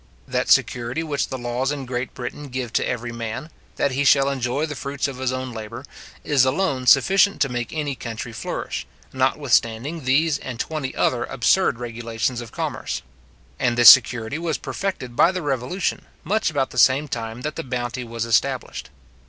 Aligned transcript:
That 0.27 0.49
security 0.49 1.03
which 1.03 1.27
the 1.27 1.37
laws 1.37 1.71
in 1.71 1.85
Great 1.85 2.15
Britain 2.15 2.47
give 2.49 2.73
to 2.73 2.83
every 2.87 3.11
man, 3.11 3.51
that 3.75 3.91
he 3.91 4.03
shall 4.03 4.29
enjoy 4.29 4.65
the 4.65 4.73
fruits 4.75 5.07
of 5.07 5.19
his 5.19 5.31
own 5.31 5.51
labour, 5.51 5.85
is 6.23 6.43
alone 6.43 6.87
sufficient 6.87 7.39
to 7.41 7.49
make 7.49 7.71
any 7.71 7.93
country 7.93 8.33
flourish, 8.33 8.87
notwithstanding 9.13 10.03
these 10.05 10.39
and 10.39 10.59
twenty 10.59 10.95
other 10.95 11.25
absurd 11.25 11.77
regulations 11.77 12.41
of 12.41 12.51
commerce; 12.51 13.03
and 13.59 13.77
this 13.77 13.89
security 13.91 14.39
was 14.39 14.57
perfected 14.57 15.15
by 15.15 15.31
the 15.31 15.43
Revolution, 15.43 16.07
much 16.23 16.49
about 16.49 16.71
the 16.71 16.79
same 16.79 17.07
time 17.07 17.41
that 17.41 17.55
the 17.55 17.61
bounty 17.63 18.03
was 18.03 18.25
established. 18.25 18.89